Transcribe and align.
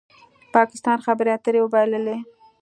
پاکستان 0.55 0.97
خبرې 1.05 1.31
اترې 1.35 1.59
وبایللې 1.63 2.17